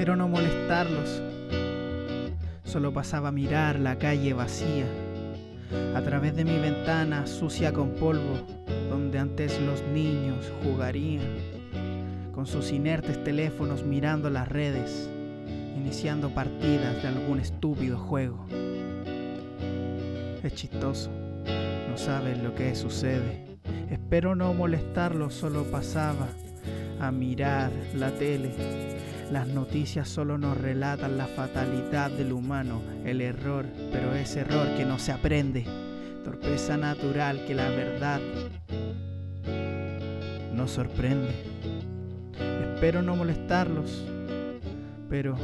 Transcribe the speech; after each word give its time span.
Espero 0.00 0.16
no 0.16 0.28
molestarlos. 0.28 1.20
Solo 2.64 2.90
pasaba 2.90 3.28
a 3.28 3.32
mirar 3.32 3.78
la 3.78 3.98
calle 3.98 4.32
vacía, 4.32 4.86
a 5.94 6.00
través 6.00 6.34
de 6.34 6.46
mi 6.46 6.58
ventana 6.58 7.26
sucia 7.26 7.74
con 7.74 7.90
polvo, 7.90 8.38
donde 8.88 9.18
antes 9.18 9.60
los 9.60 9.82
niños 9.92 10.50
jugarían, 10.64 11.26
con 12.32 12.46
sus 12.46 12.72
inertes 12.72 13.22
teléfonos 13.22 13.84
mirando 13.84 14.30
las 14.30 14.48
redes, 14.48 15.10
iniciando 15.76 16.30
partidas 16.30 17.02
de 17.02 17.08
algún 17.08 17.38
estúpido 17.38 17.98
juego. 17.98 18.46
Es 20.42 20.54
chistoso, 20.54 21.10
no 21.90 21.98
saben 21.98 22.42
lo 22.42 22.54
que 22.54 22.74
sucede. 22.74 23.44
Espero 23.90 24.34
no 24.34 24.54
molestarlos, 24.54 25.34
solo 25.34 25.64
pasaba 25.64 26.26
a 27.00 27.10
mirar 27.10 27.72
la 27.94 28.10
tele. 28.10 28.50
Las 29.32 29.46
noticias 29.48 30.08
solo 30.08 30.38
nos 30.38 30.56
relatan 30.56 31.16
la 31.16 31.26
fatalidad 31.26 32.10
del 32.10 32.32
humano, 32.32 32.82
el 33.04 33.20
error, 33.20 33.66
pero 33.92 34.14
es 34.14 34.36
error 34.36 34.66
que 34.76 34.84
no 34.84 34.98
se 34.98 35.12
aprende. 35.12 35.64
Torpeza 36.24 36.76
natural 36.76 37.44
que 37.46 37.54
la 37.54 37.68
verdad 37.70 38.20
nos 40.52 40.70
sorprende. 40.72 41.32
Espero 42.74 43.02
no 43.02 43.16
molestarlos, 43.16 44.04
pero 45.08 45.36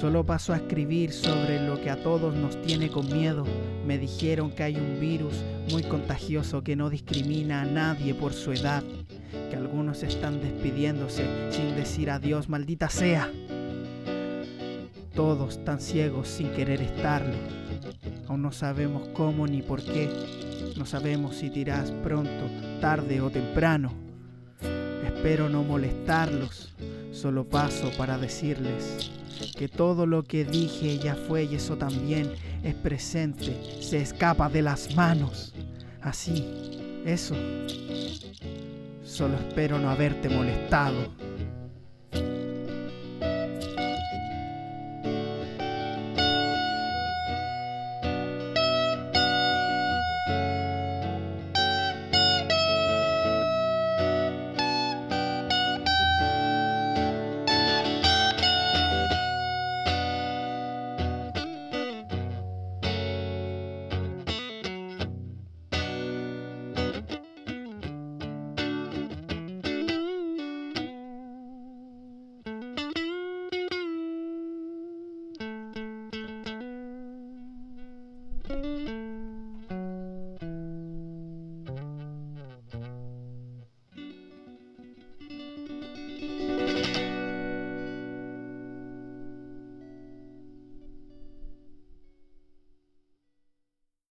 Solo 0.00 0.26
paso 0.26 0.52
a 0.52 0.56
escribir 0.56 1.10
sobre 1.10 1.66
lo 1.66 1.80
que 1.80 1.88
a 1.88 1.96
todos 1.96 2.34
nos 2.34 2.60
tiene 2.60 2.90
con 2.90 3.10
miedo. 3.10 3.44
Me 3.86 3.96
dijeron 3.96 4.50
que 4.50 4.62
hay 4.62 4.76
un 4.76 5.00
virus 5.00 5.32
muy 5.70 5.82
contagioso 5.84 6.62
que 6.62 6.76
no 6.76 6.90
discrimina 6.90 7.62
a 7.62 7.64
nadie 7.64 8.12
por 8.12 8.34
su 8.34 8.52
edad, 8.52 8.84
que 9.50 9.56
algunos 9.56 10.02
están 10.02 10.40
despidiéndose 10.40 11.24
sin 11.50 11.74
decir 11.76 12.10
adiós, 12.10 12.48
maldita 12.48 12.88
sea. 12.88 13.30
Todos 15.14 15.64
tan 15.64 15.80
ciegos 15.80 16.28
sin 16.28 16.50
querer 16.50 16.82
estarlo. 16.82 17.34
Aún 18.28 18.42
no 18.42 18.52
sabemos 18.52 19.08
cómo 19.14 19.46
ni 19.46 19.62
por 19.62 19.82
qué. 19.82 20.10
No 20.76 20.84
sabemos 20.84 21.36
si 21.36 21.48
dirás 21.48 21.90
pronto, 21.90 22.50
tarde 22.80 23.20
o 23.20 23.30
temprano. 23.30 23.92
Espero 25.04 25.48
no 25.48 25.62
molestarlos. 25.62 26.74
Solo 27.12 27.48
paso 27.48 27.90
para 27.96 28.18
decirles 28.18 29.10
que 29.56 29.68
todo 29.68 30.06
lo 30.06 30.22
que 30.22 30.44
dije 30.44 30.98
ya 30.98 31.14
fue 31.14 31.44
y 31.44 31.54
eso 31.54 31.76
también 31.76 32.30
es 32.62 32.74
presente, 32.74 33.56
se 33.80 33.98
escapa 33.98 34.48
de 34.48 34.62
las 34.62 34.94
manos. 34.94 35.54
Así, 36.02 36.44
eso. 37.04 37.34
Solo 39.06 39.36
espero 39.36 39.78
no 39.78 39.88
haberte 39.88 40.28
molestado. 40.28 40.96